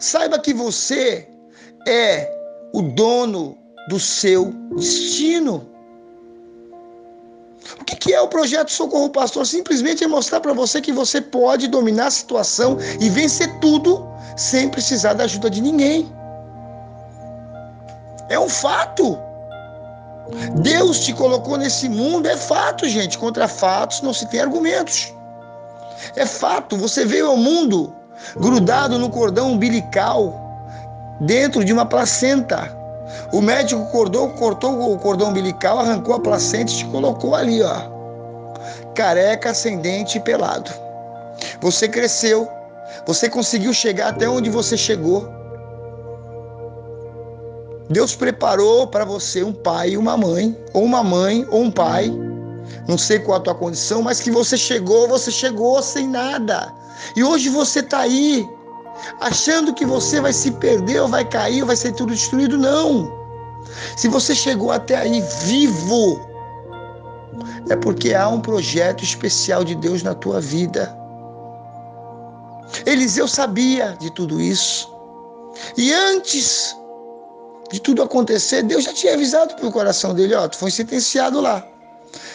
Saiba 0.00 0.38
que 0.38 0.54
você 0.54 1.28
é 1.86 2.32
o 2.72 2.80
dono 2.80 3.58
do 3.90 4.00
seu 4.00 4.54
destino. 4.74 5.68
O 7.78 7.84
que 7.84 8.14
é 8.14 8.20
o 8.22 8.28
projeto 8.28 8.72
Socorro 8.72 9.10
Pastor? 9.10 9.46
Simplesmente 9.46 10.02
é 10.02 10.06
mostrar 10.06 10.40
para 10.40 10.54
você 10.54 10.80
que 10.80 10.92
você 10.92 11.20
pode 11.20 11.68
dominar 11.68 12.06
a 12.06 12.10
situação 12.10 12.78
e 13.02 13.10
vencer 13.10 13.52
tudo 13.60 14.08
sem 14.34 14.70
precisar 14.70 15.12
da 15.12 15.24
ajuda 15.24 15.50
de 15.50 15.60
ninguém. 15.60 16.10
É 18.30 18.38
um 18.38 18.48
fato. 18.48 19.18
Deus 20.56 21.00
te 21.00 21.12
colocou 21.12 21.56
nesse 21.56 21.88
mundo, 21.88 22.26
é 22.26 22.36
fato, 22.36 22.88
gente. 22.88 23.18
Contra 23.18 23.46
fatos 23.46 24.00
não 24.00 24.14
se 24.14 24.26
tem 24.26 24.40
argumentos. 24.40 25.12
É 26.16 26.26
fato, 26.26 26.76
você 26.76 27.04
veio 27.04 27.28
ao 27.28 27.36
mundo 27.36 27.94
grudado 28.36 28.98
no 28.98 29.10
cordão 29.10 29.52
umbilical, 29.52 30.40
dentro 31.20 31.64
de 31.64 31.72
uma 31.72 31.84
placenta. 31.86 32.74
O 33.32 33.40
médico 33.40 33.84
cortou, 33.86 34.30
cortou 34.30 34.92
o 34.92 34.98
cordão 34.98 35.28
umbilical, 35.28 35.78
arrancou 35.78 36.14
a 36.14 36.20
placenta 36.20 36.72
e 36.72 36.76
te 36.76 36.84
colocou 36.86 37.34
ali, 37.34 37.62
ó. 37.62 37.82
Careca, 38.94 39.50
ascendente 39.50 40.18
e 40.18 40.20
pelado. 40.20 40.70
Você 41.60 41.88
cresceu, 41.88 42.48
você 43.06 43.28
conseguiu 43.28 43.72
chegar 43.72 44.08
até 44.08 44.28
onde 44.28 44.50
você 44.50 44.76
chegou 44.76 45.43
Deus 47.90 48.14
preparou 48.14 48.86
para 48.86 49.04
você 49.04 49.42
um 49.42 49.52
pai 49.52 49.90
e 49.90 49.96
uma 49.96 50.16
mãe, 50.16 50.56
ou 50.72 50.84
uma 50.84 51.02
mãe 51.02 51.46
ou 51.50 51.62
um 51.62 51.70
pai, 51.70 52.10
não 52.88 52.96
sei 52.96 53.18
qual 53.18 53.38
a 53.38 53.40
tua 53.40 53.54
condição, 53.54 54.02
mas 54.02 54.20
que 54.20 54.30
você 54.30 54.56
chegou, 54.56 55.08
você 55.08 55.30
chegou 55.30 55.82
sem 55.82 56.08
nada. 56.08 56.72
E 57.16 57.22
hoje 57.22 57.48
você 57.48 57.80
está 57.80 58.00
aí, 58.00 58.46
achando 59.20 59.74
que 59.74 59.84
você 59.84 60.20
vai 60.20 60.32
se 60.32 60.50
perder, 60.52 61.00
ou 61.00 61.08
vai 61.08 61.24
cair, 61.24 61.62
ou 61.62 61.66
vai 61.66 61.76
ser 61.76 61.92
tudo 61.92 62.12
destruído. 62.12 62.56
Não. 62.56 63.12
Se 63.96 64.08
você 64.08 64.34
chegou 64.34 64.70
até 64.70 64.96
aí 64.96 65.22
vivo, 65.44 66.20
é 67.68 67.76
porque 67.76 68.14
há 68.14 68.28
um 68.28 68.40
projeto 68.40 69.02
especial 69.02 69.64
de 69.64 69.74
Deus 69.74 70.02
na 70.02 70.14
tua 70.14 70.40
vida. 70.40 70.96
Eliseu 72.86 73.28
sabia 73.28 73.96
de 74.00 74.10
tudo 74.10 74.40
isso. 74.40 74.92
E 75.76 75.92
antes 75.92 76.76
de 77.74 77.80
tudo 77.80 78.02
acontecer, 78.02 78.62
Deus 78.62 78.84
já 78.84 78.92
tinha 78.92 79.14
avisado 79.14 79.56
para 79.56 79.66
o 79.66 79.72
coração 79.72 80.14
dele, 80.14 80.34
ó, 80.34 80.46
tu 80.46 80.56
foi 80.56 80.70
sentenciado 80.70 81.40
lá. 81.40 81.66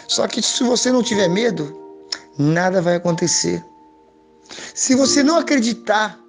Só 0.08 0.28
que 0.28 0.42
se 0.42 0.64
você 0.64 0.92
não 0.92 1.02
tiver 1.02 1.30
medo, 1.30 1.80
nada 2.38 2.82
vai 2.82 2.96
acontecer. 2.96 3.64
Se 4.74 4.96
você 4.96 5.24
não 5.24 5.38
acreditar 5.38 6.20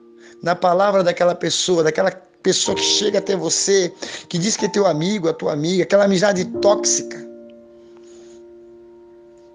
na 0.43 0.55
palavra 0.55 1.03
daquela 1.03 1.35
pessoa, 1.35 1.83
daquela 1.83 2.13
pessoa 2.43 2.77
que 2.77 2.83
chega 2.83 3.19
até 3.19 3.35
você, 3.35 3.93
que 4.29 4.39
diz 4.39 4.57
que 4.57 4.67
é 4.67 4.69
teu 4.69 4.87
amigo, 4.87 5.29
a 5.29 5.35
tua 5.35 5.53
amiga, 5.55 5.83
aquela 5.83 6.05
amizade 6.05 6.45
tóxica. 6.61 7.29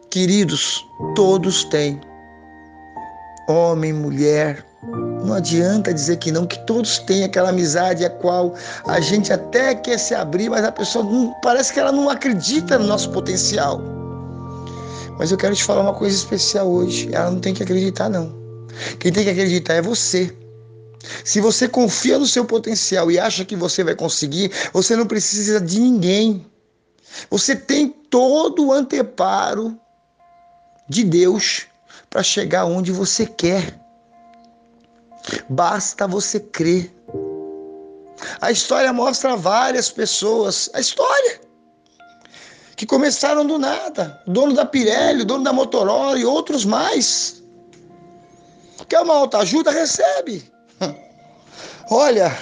Queridos, 0.10 0.86
todos 1.16 1.64
têm. 1.66 2.02
Homem, 3.48 3.94
mulher, 3.94 4.66
não 5.25 5.34
adianta 5.34 5.94
dizer 5.94 6.17
que 6.17 6.32
não, 6.32 6.46
que 6.46 6.60
todos 6.65 7.00
têm 7.00 7.24
aquela 7.24 7.50
amizade 7.50 8.05
a 8.05 8.10
qual 8.10 8.53
a 8.86 9.00
gente 9.00 9.34
até 9.34 9.75
quer 9.75 9.98
se 9.98 10.13
abrir, 10.13 10.50
mas 10.50 10.63
a 10.63 10.72
pessoa 10.72 11.03
não, 11.03 11.34
parece 11.41 11.74
que 11.74 11.79
ela 11.79 11.91
não 11.91 12.10
acredita 12.10 12.77
no 12.77 12.86
nosso 12.86 13.10
potencial. 13.12 13.82
Mas 15.17 15.32
eu 15.32 15.38
quero 15.38 15.55
te 15.55 15.63
falar 15.63 15.82
uma 15.82 15.94
coisa 15.94 16.15
especial 16.15 16.70
hoje. 16.70 17.10
Ela 17.13 17.32
não 17.32 17.39
tem 17.39 17.53
que 17.53 17.63
acreditar, 17.63 18.10
não. 18.10 18.34
Quem 19.00 19.12
tem 19.12 19.24
que 19.24 19.29
acreditar 19.29 19.75
é 19.75 19.82
você. 19.82 20.36
Se 21.24 21.39
você 21.39 21.67
confia 21.67 22.17
no 22.17 22.25
seu 22.25 22.46
potencial 22.46 23.12
e 23.12 23.20
acha 23.20 23.46
que 23.46 23.55
você 23.55 23.84
vai 23.84 23.96
conseguir, 23.96 24.51
você 24.74 24.96
não 24.96 25.05
precisa 25.05 25.62
de 25.62 25.79
ninguém. 25.79 26.46
Você 27.29 27.55
tem 27.55 27.89
todo 28.10 28.67
o 28.67 28.74
anteparo 28.74 29.77
de 30.89 31.03
Deus 31.03 31.67
para 32.10 32.24
chegar 32.24 32.65
onde 32.65 32.91
você 32.91 33.25
quer. 33.25 33.85
Basta 35.50 36.08
você 36.08 36.39
crer. 36.39 36.94
A 38.41 38.51
história 38.51 38.91
mostra 38.94 39.36
várias 39.36 39.89
pessoas, 39.89 40.70
a 40.74 40.79
história, 40.79 41.41
que 42.75 42.86
começaram 42.86 43.46
do 43.46 43.58
nada. 43.58 44.22
O 44.27 44.32
dono 44.32 44.53
da 44.53 44.65
Pirelli, 44.65 45.22
o 45.22 45.25
dono 45.25 45.44
da 45.44 45.53
Motorola 45.53 46.17
e 46.17 46.25
outros 46.25 46.65
mais. 46.65 47.44
Quer 48.88 49.01
uma 49.01 49.15
alta 49.15 49.39
ajuda? 49.39 49.72
Recebe. 49.72 50.50
Olha, 51.89 52.36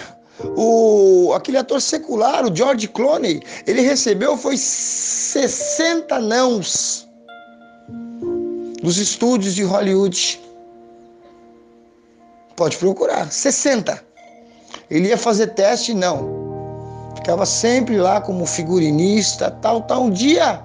o, 0.56 1.32
aquele 1.36 1.58
ator 1.58 1.82
secular, 1.82 2.46
o 2.46 2.56
George 2.56 2.88
Clooney, 2.88 3.42
ele 3.68 3.82
recebeu 3.82 4.38
foi 4.38 4.58
60 4.58 6.20
nãos 6.20 7.08
dos 8.82 8.98
estúdios 8.98 9.56
de 9.56 9.64
Hollywood. 9.64 10.42
Pode 12.56 12.78
procurar, 12.78 13.32
60. 13.32 14.00
Ele 14.90 15.08
ia 15.08 15.18
fazer 15.18 15.48
teste, 15.48 15.94
não. 15.94 16.44
Ficava 17.16 17.46
sempre 17.46 17.98
lá 17.98 18.22
como 18.22 18.46
figurinista, 18.46 19.50
tal, 19.62 19.82
tal. 19.82 20.04
Um 20.04 20.12
dia, 20.12 20.62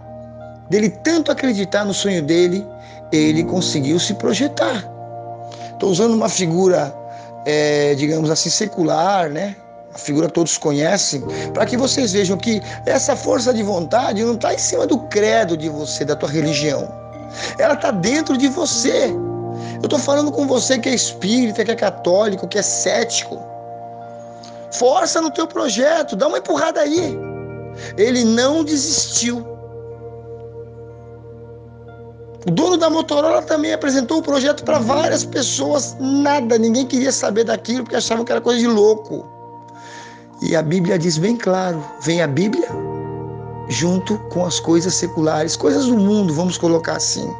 dele 0.68 0.90
tanto 0.90 1.32
acreditar 1.32 1.84
no 1.84 1.94
sonho 1.94 2.22
dele, 2.22 2.66
ele 3.12 3.44
conseguiu 3.44 3.98
se 3.98 4.14
projetar. 4.14 4.84
Estou 5.72 5.90
usando 5.90 6.14
uma 6.14 6.28
figura, 6.28 6.94
é, 7.46 7.94
digamos 7.94 8.30
assim, 8.30 8.50
secular, 8.50 9.30
né? 9.30 9.56
A 9.94 9.98
figura 9.98 10.28
todos 10.28 10.58
conhecem, 10.58 11.22
para 11.54 11.64
que 11.64 11.76
vocês 11.76 12.12
vejam 12.12 12.36
que 12.36 12.60
essa 12.84 13.16
força 13.16 13.54
de 13.54 13.62
vontade 13.62 14.22
não 14.22 14.34
está 14.34 14.52
em 14.52 14.58
cima 14.58 14.86
do 14.86 14.98
credo 15.04 15.56
de 15.56 15.68
você, 15.68 16.04
da 16.04 16.14
tua 16.14 16.28
religião. 16.28 16.86
Ela 17.58 17.74
está 17.74 17.90
dentro 17.90 18.36
de 18.36 18.48
você. 18.48 19.10
Eu 19.80 19.84
estou 19.84 19.98
falando 19.98 20.32
com 20.32 20.46
você 20.46 20.78
que 20.78 20.88
é 20.88 20.94
espírita, 20.94 21.64
que 21.64 21.70
é 21.70 21.76
católico, 21.76 22.48
que 22.48 22.58
é 22.58 22.62
cético. 22.62 23.38
Força 24.72 25.20
no 25.20 25.30
teu 25.30 25.46
projeto, 25.46 26.16
dá 26.16 26.26
uma 26.26 26.38
empurrada 26.38 26.80
aí. 26.80 27.16
Ele 27.96 28.24
não 28.24 28.64
desistiu. 28.64 29.46
O 32.46 32.50
dono 32.50 32.76
da 32.76 32.90
Motorola 32.90 33.42
também 33.42 33.72
apresentou 33.72 34.18
o 34.18 34.22
projeto 34.22 34.64
para 34.64 34.78
várias 34.78 35.24
pessoas, 35.24 35.96
nada, 36.00 36.56
ninguém 36.58 36.86
queria 36.86 37.12
saber 37.12 37.44
daquilo 37.44 37.84
porque 37.84 37.96
achavam 37.96 38.24
que 38.24 38.32
era 38.32 38.40
coisa 38.40 38.58
de 38.58 38.66
louco. 38.66 39.26
E 40.40 40.56
a 40.56 40.62
Bíblia 40.62 40.98
diz 40.98 41.18
bem 41.18 41.36
claro: 41.36 41.82
vem 42.00 42.22
a 42.22 42.26
Bíblia 42.26 42.68
junto 43.68 44.18
com 44.30 44.46
as 44.46 44.58
coisas 44.58 44.94
seculares, 44.94 45.56
coisas 45.56 45.86
do 45.86 45.96
mundo, 45.96 46.32
vamos 46.32 46.56
colocar 46.56 46.96
assim. 46.96 47.30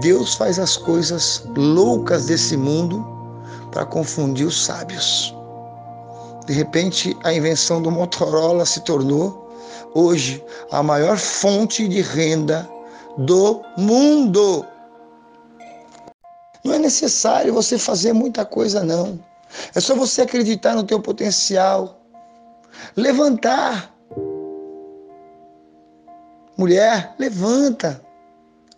Deus 0.00 0.34
faz 0.34 0.58
as 0.58 0.76
coisas 0.76 1.44
loucas 1.56 2.26
desse 2.26 2.56
mundo 2.56 3.06
para 3.70 3.84
confundir 3.84 4.46
os 4.46 4.64
sábios. 4.64 5.34
De 6.46 6.52
repente, 6.52 7.16
a 7.24 7.32
invenção 7.32 7.80
do 7.80 7.90
Motorola 7.90 8.66
se 8.66 8.80
tornou 8.82 9.50
hoje 9.94 10.44
a 10.70 10.82
maior 10.82 11.16
fonte 11.16 11.88
de 11.88 12.00
renda 12.02 12.68
do 13.18 13.62
mundo. 13.76 14.66
Não 16.64 16.74
é 16.74 16.78
necessário 16.78 17.52
você 17.52 17.78
fazer 17.78 18.12
muita 18.12 18.44
coisa 18.44 18.82
não. 18.82 19.18
É 19.74 19.80
só 19.80 19.94
você 19.94 20.22
acreditar 20.22 20.74
no 20.74 20.82
teu 20.82 21.00
potencial. 21.00 22.00
Levantar. 22.96 23.94
Mulher, 26.56 27.14
levanta. 27.18 28.00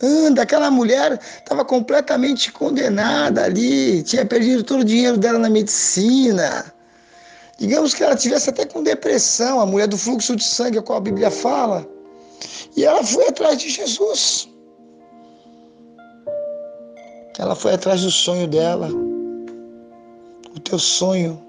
Anda, 0.02 0.42
aquela 0.42 0.70
mulher 0.70 1.18
estava 1.38 1.64
completamente 1.64 2.52
condenada 2.52 3.44
ali, 3.44 4.02
tinha 4.02 4.26
perdido 4.26 4.62
todo 4.62 4.80
o 4.80 4.84
dinheiro 4.84 5.16
dela 5.16 5.38
na 5.38 5.48
medicina. 5.48 6.72
Digamos 7.58 7.94
que 7.94 8.02
ela 8.02 8.14
tivesse 8.14 8.50
até 8.50 8.66
com 8.66 8.82
depressão, 8.82 9.58
a 9.58 9.64
mulher 9.64 9.88
do 9.88 9.96
fluxo 9.96 10.36
de 10.36 10.44
sangue, 10.44 10.78
a 10.78 10.82
qual 10.82 10.98
a 10.98 11.00
Bíblia 11.00 11.30
fala. 11.30 11.88
E 12.76 12.84
ela 12.84 13.02
foi 13.02 13.26
atrás 13.28 13.56
de 13.56 13.70
Jesus. 13.70 14.46
Ela 17.38 17.54
foi 17.54 17.72
atrás 17.72 18.02
do 18.02 18.10
sonho 18.10 18.46
dela. 18.46 18.90
O 20.54 20.60
teu 20.60 20.78
sonho 20.78 21.42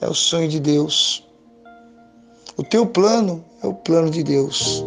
é 0.00 0.08
o 0.08 0.14
sonho 0.14 0.48
de 0.48 0.60
Deus. 0.60 1.26
O 2.56 2.62
teu 2.62 2.86
plano 2.86 3.44
é 3.62 3.66
o 3.66 3.74
plano 3.74 4.10
de 4.10 4.22
Deus. 4.22 4.82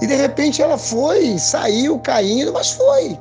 E 0.00 0.06
de 0.06 0.14
repente 0.14 0.62
ela 0.62 0.78
foi, 0.78 1.38
saiu 1.38 1.98
caindo, 1.98 2.52
mas 2.52 2.72
foi. 2.72 3.18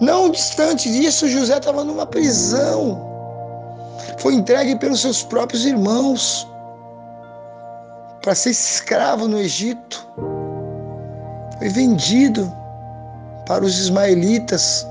Não 0.00 0.30
distante 0.30 0.90
disso, 0.90 1.28
José 1.28 1.58
estava 1.58 1.84
numa 1.84 2.06
prisão. 2.06 2.98
Foi 4.18 4.34
entregue 4.34 4.76
pelos 4.76 5.00
seus 5.00 5.22
próprios 5.22 5.64
irmãos 5.64 6.46
para 8.22 8.34
ser 8.34 8.50
escravo 8.50 9.28
no 9.28 9.38
Egito. 9.38 10.06
Foi 11.58 11.68
vendido 11.68 12.50
para 13.46 13.64
os 13.64 13.78
ismaelitas. 13.78 14.86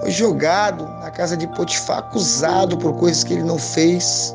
Foi 0.00 0.10
jogado 0.10 0.86
na 1.00 1.10
casa 1.10 1.36
de 1.36 1.46
Potifar, 1.48 1.98
acusado 1.98 2.76
por 2.76 2.94
coisas 2.94 3.24
que 3.24 3.34
ele 3.34 3.44
não 3.44 3.58
fez. 3.58 4.34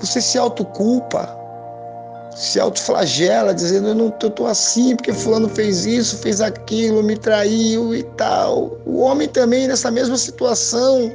Você 0.00 0.20
se 0.20 0.38
autoculpa, 0.38 1.28
se 2.38 2.60
autoflagela, 2.60 3.52
dizendo: 3.52 3.88
Eu 3.88 3.94
não 3.96 4.08
estou 4.08 4.46
assim 4.46 4.94
porque 4.94 5.12
Fulano 5.12 5.48
fez 5.48 5.84
isso, 5.84 6.16
fez 6.18 6.40
aquilo, 6.40 7.02
me 7.02 7.16
traiu 7.16 7.94
e 7.94 8.04
tal. 8.16 8.78
O 8.86 9.00
homem 9.00 9.28
também 9.28 9.66
nessa 9.66 9.90
mesma 9.90 10.16
situação. 10.16 11.10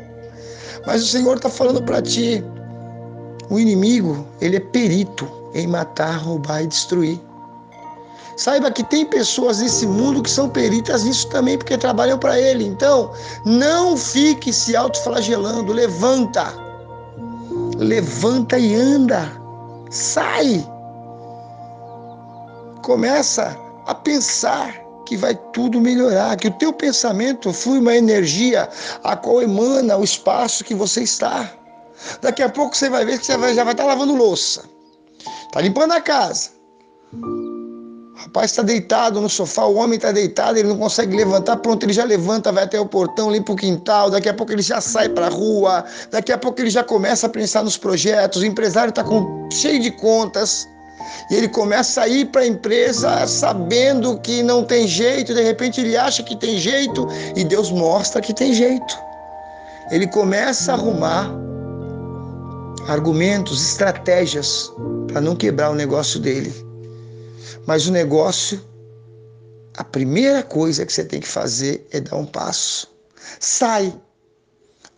Mas 0.85 1.01
o 1.01 1.07
Senhor 1.07 1.37
está 1.37 1.49
falando 1.49 1.81
para 1.81 2.01
ti: 2.01 2.43
o 3.49 3.57
inimigo, 3.57 4.27
ele 4.41 4.57
é 4.57 4.59
perito 4.59 5.25
em 5.53 5.65
matar, 5.65 6.17
roubar 6.17 6.63
e 6.63 6.67
destruir. 6.67 7.19
Saiba 8.35 8.71
que 8.71 8.83
tem 8.83 9.05
pessoas 9.05 9.59
nesse 9.59 9.85
mundo 9.85 10.23
que 10.23 10.29
são 10.29 10.49
peritas 10.49 11.03
nisso 11.03 11.29
também, 11.29 11.57
porque 11.57 11.77
trabalham 11.77 12.17
para 12.17 12.37
ele. 12.37 12.65
Então, 12.65 13.11
não 13.45 13.95
fique 13.95 14.51
se 14.51 14.75
autoflagelando. 14.75 15.71
Levanta. 15.71 16.51
Levanta 17.77 18.57
e 18.57 18.75
anda. 18.75 19.31
Sai. 19.91 20.67
Começa 22.83 23.57
a 23.85 23.95
pensar 23.95 24.83
que 25.05 25.15
vai 25.15 25.35
tudo 25.53 25.79
melhorar, 25.79 26.35
que 26.35 26.49
o 26.49 26.51
teu 26.51 26.73
pensamento 26.73 27.51
flui 27.53 27.79
uma 27.79 27.95
energia 27.95 28.69
a 29.03 29.15
qual 29.15 29.41
emana 29.41 29.97
o 29.97 30.03
espaço 30.03 30.65
que 30.65 30.75
você 30.75 31.01
está. 31.01 31.49
Daqui 32.21 32.43
a 32.43 32.49
pouco 32.49 32.75
você 32.75 32.89
vai 32.89 33.05
ver 33.05 33.19
que 33.19 33.25
você 33.25 33.37
vai, 33.37 33.53
já 33.53 33.63
vai 33.63 33.73
estar 33.73 33.85
lavando 33.85 34.15
louça. 34.15 34.63
Está 35.45 35.61
limpando 35.61 35.93
a 35.93 36.01
casa. 36.01 36.49
O 37.13 38.15
rapaz 38.15 38.51
está 38.51 38.61
deitado 38.61 39.21
no 39.21 39.29
sofá, 39.29 39.63
o 39.65 39.75
homem 39.75 39.95
está 39.95 40.11
deitado, 40.11 40.57
ele 40.57 40.67
não 40.67 40.77
consegue 40.77 41.15
levantar, 41.15 41.57
pronto, 41.57 41.83
ele 41.83 41.93
já 41.93 42.03
levanta, 42.03 42.51
vai 42.51 42.65
até 42.65 42.79
o 42.79 42.85
portão, 42.85 43.31
limpa 43.31 43.53
o 43.53 43.55
quintal, 43.55 44.09
daqui 44.09 44.27
a 44.27 44.33
pouco 44.33 44.51
ele 44.51 44.61
já 44.61 44.81
sai 44.81 45.09
para 45.09 45.27
a 45.27 45.29
rua, 45.29 45.85
daqui 46.11 46.31
a 46.31 46.37
pouco 46.37 46.59
ele 46.61 46.69
já 46.69 46.83
começa 46.83 47.27
a 47.27 47.29
pensar 47.29 47.63
nos 47.63 47.77
projetos, 47.77 48.41
o 48.41 48.45
empresário 48.45 48.89
está 48.89 49.03
cheio 49.51 49.79
de 49.81 49.91
contas, 49.91 50.67
e 51.29 51.35
ele 51.35 51.47
começa 51.47 52.01
a 52.01 52.07
ir 52.07 52.25
para 52.25 52.41
a 52.41 52.47
empresa 52.47 53.25
sabendo 53.27 54.19
que 54.19 54.43
não 54.43 54.63
tem 54.63 54.87
jeito, 54.87 55.33
de 55.33 55.41
repente 55.41 55.81
ele 55.81 55.95
acha 55.97 56.23
que 56.23 56.35
tem 56.35 56.57
jeito, 56.57 57.07
e 57.35 57.43
Deus 57.43 57.71
mostra 57.71 58.21
que 58.21 58.33
tem 58.33 58.53
jeito. 58.53 58.97
Ele 59.91 60.07
começa 60.07 60.71
a 60.71 60.75
arrumar 60.75 61.29
argumentos, 62.87 63.61
estratégias 63.71 64.71
para 65.07 65.21
não 65.21 65.35
quebrar 65.35 65.71
o 65.71 65.75
negócio 65.75 66.19
dele. 66.19 66.53
Mas 67.65 67.87
o 67.87 67.91
negócio, 67.91 68.61
a 69.77 69.83
primeira 69.83 70.43
coisa 70.43 70.85
que 70.85 70.91
você 70.91 71.05
tem 71.05 71.19
que 71.19 71.27
fazer 71.27 71.87
é 71.91 72.01
dar 72.01 72.17
um 72.17 72.25
passo. 72.25 72.91
Sai. 73.39 73.93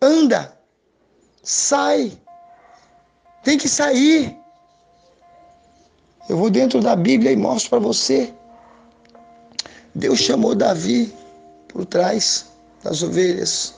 Anda. 0.02 0.58
Sai. 1.44 2.18
Tem 3.44 3.58
que 3.58 3.70
sair. 3.70 4.36
Eu 6.28 6.38
vou 6.38 6.50
dentro 6.50 6.82
da 6.82 6.96
Bíblia 6.96 7.32
e 7.32 7.36
mostro 7.36 7.70
para 7.70 7.80
você. 7.80 8.34
Deus 9.94 10.20
chamou 10.20 10.56
Davi 10.56 11.14
por 11.68 11.86
trás 11.86 12.46
das 12.84 13.02
ovelhas 13.04 13.76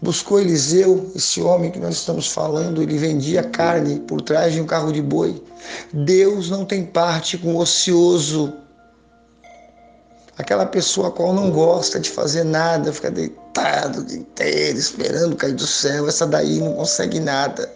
buscou 0.00 0.40
Eliseu, 0.40 1.10
esse 1.14 1.40
homem 1.40 1.70
que 1.70 1.78
nós 1.78 1.96
estamos 1.96 2.28
falando, 2.28 2.82
ele 2.82 2.96
vendia 2.96 3.42
carne 3.42 4.00
por 4.00 4.22
trás 4.22 4.54
de 4.54 4.60
um 4.60 4.66
carro 4.66 4.92
de 4.92 5.02
boi. 5.02 5.42
Deus 5.92 6.48
não 6.50 6.64
tem 6.64 6.84
parte 6.84 7.36
com 7.36 7.54
o 7.54 7.58
ocioso. 7.58 8.52
Aquela 10.36 10.66
pessoa 10.66 11.08
a 11.08 11.10
qual 11.10 11.32
não 11.32 11.50
gosta 11.50 11.98
de 11.98 12.10
fazer 12.10 12.44
nada, 12.44 12.92
fica 12.92 13.10
deitado 13.10 13.47
o 13.98 14.04
dia 14.04 14.18
inteiro, 14.18 14.78
esperando 14.78 15.36
cair 15.36 15.54
do 15.54 15.66
céu. 15.66 16.08
Essa 16.08 16.26
daí 16.26 16.60
não 16.60 16.74
consegue 16.74 17.20
nada. 17.20 17.70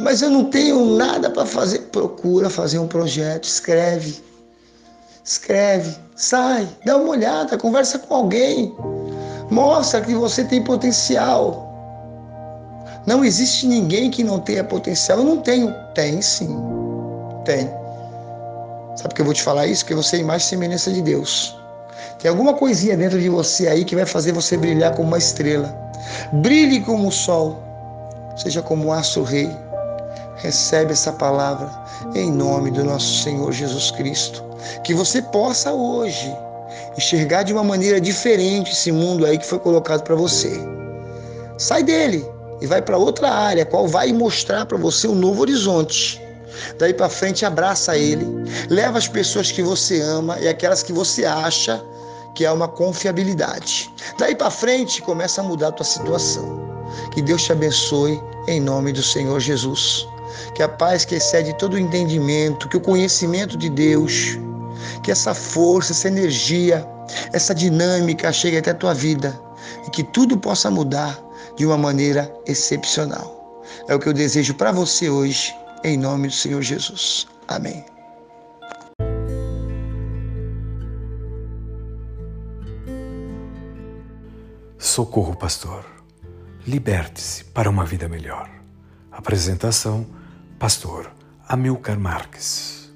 Mas 0.00 0.22
eu 0.22 0.30
não 0.30 0.44
tenho 0.44 0.96
nada 0.96 1.30
para 1.30 1.44
fazer. 1.44 1.78
Procura 1.92 2.48
fazer 2.48 2.78
um 2.78 2.88
projeto, 2.88 3.44
escreve. 3.44 4.22
Escreve, 5.24 5.96
sai, 6.16 6.68
dá 6.84 6.96
uma 6.96 7.10
olhada, 7.10 7.56
conversa 7.56 7.98
com 7.98 8.14
alguém. 8.14 8.74
Mostra 9.50 10.00
que 10.00 10.14
você 10.14 10.42
tem 10.44 10.64
potencial. 10.64 11.68
Não 13.06 13.24
existe 13.24 13.66
ninguém 13.66 14.10
que 14.10 14.24
não 14.24 14.40
tenha 14.40 14.64
potencial. 14.64 15.18
Eu 15.18 15.24
não 15.24 15.38
tenho. 15.38 15.72
Tem 15.94 16.20
sim. 16.22 16.56
Tem. 17.44 17.70
Sabe 18.96 19.14
que 19.14 19.20
eu 19.20 19.24
vou 19.24 19.34
te 19.34 19.42
falar 19.42 19.66
isso? 19.66 19.84
Porque 19.84 19.94
você 19.94 20.16
é 20.16 20.20
imagem 20.20 20.46
e 20.46 20.50
semelhança 20.50 20.90
de 20.90 21.02
Deus. 21.02 21.56
Tem 22.18 22.30
alguma 22.30 22.54
coisinha 22.54 22.96
dentro 22.96 23.20
de 23.20 23.28
você 23.28 23.68
aí 23.68 23.84
que 23.84 23.96
vai 23.96 24.06
fazer 24.06 24.32
você 24.32 24.56
brilhar 24.56 24.94
como 24.94 25.08
uma 25.08 25.18
estrela. 25.18 25.74
Brilhe 26.32 26.80
como 26.80 27.08
o 27.08 27.12
sol. 27.12 27.62
seja 28.36 28.62
como 28.62 28.92
astro 28.92 29.22
rei. 29.22 29.50
Recebe 30.36 30.92
essa 30.92 31.12
palavra 31.12 31.70
em 32.14 32.30
nome 32.30 32.70
do 32.70 32.84
nosso 32.84 33.22
Senhor 33.22 33.52
Jesus 33.52 33.90
Cristo. 33.90 34.42
Que 34.84 34.94
você 34.94 35.20
possa 35.20 35.72
hoje 35.72 36.34
enxergar 36.96 37.42
de 37.42 37.52
uma 37.52 37.64
maneira 37.64 38.00
diferente 38.00 38.72
esse 38.72 38.92
mundo 38.92 39.26
aí 39.26 39.38
que 39.38 39.46
foi 39.46 39.58
colocado 39.58 40.02
para 40.02 40.14
você. 40.14 40.52
Sai 41.58 41.82
dele 41.82 42.26
e 42.60 42.66
vai 42.66 42.80
para 42.80 42.96
outra 42.96 43.30
área, 43.30 43.66
qual 43.66 43.86
vai 43.86 44.12
mostrar 44.12 44.66
para 44.66 44.78
você 44.78 45.08
um 45.08 45.14
novo 45.14 45.42
horizonte. 45.42 46.20
Daí 46.78 46.92
para 46.92 47.08
frente, 47.08 47.44
abraça 47.44 47.96
ele, 47.96 48.26
leva 48.68 48.98
as 48.98 49.08
pessoas 49.08 49.50
que 49.50 49.62
você 49.62 50.00
ama 50.00 50.38
e 50.40 50.48
aquelas 50.48 50.82
que 50.82 50.92
você 50.92 51.24
acha 51.24 51.82
que 52.34 52.44
é 52.44 52.50
uma 52.50 52.68
confiabilidade. 52.68 53.92
Daí 54.18 54.34
para 54.34 54.50
frente, 54.50 55.02
começa 55.02 55.40
a 55.40 55.44
mudar 55.44 55.68
a 55.68 55.72
tua 55.72 55.84
situação. 55.84 56.60
Que 57.12 57.22
Deus 57.22 57.42
te 57.42 57.52
abençoe 57.52 58.20
em 58.48 58.60
nome 58.60 58.92
do 58.92 59.02
Senhor 59.02 59.38
Jesus. 59.40 60.06
Que 60.54 60.62
a 60.62 60.68
paz 60.68 61.04
que 61.04 61.14
excede 61.14 61.56
todo 61.58 61.74
o 61.74 61.78
entendimento, 61.78 62.68
que 62.68 62.76
o 62.76 62.80
conhecimento 62.80 63.56
de 63.56 63.68
Deus, 63.68 64.38
que 65.02 65.10
essa 65.10 65.34
força, 65.34 65.92
essa 65.92 66.08
energia, 66.08 66.86
essa 67.32 67.54
dinâmica 67.54 68.32
chegue 68.32 68.56
até 68.56 68.70
a 68.70 68.74
tua 68.74 68.94
vida 68.94 69.38
e 69.86 69.90
que 69.90 70.02
tudo 70.02 70.36
possa 70.36 70.70
mudar 70.70 71.18
de 71.56 71.66
uma 71.66 71.76
maneira 71.76 72.32
excepcional. 72.46 73.62
É 73.88 73.94
o 73.94 73.98
que 73.98 74.08
eu 74.08 74.12
desejo 74.12 74.54
para 74.54 74.72
você 74.72 75.08
hoje, 75.08 75.54
em 75.84 75.96
nome 75.96 76.28
do 76.28 76.34
Senhor 76.34 76.62
Jesus. 76.62 77.26
Amém. 77.48 77.91
Socorro, 84.92 85.34
pastor. 85.34 85.86
Liberte-se 86.66 87.44
para 87.44 87.70
uma 87.70 87.82
vida 87.82 88.10
melhor. 88.10 88.50
Apresentação: 89.10 90.04
Pastor 90.58 91.10
Amilcar 91.48 91.98
Marques. 91.98 92.92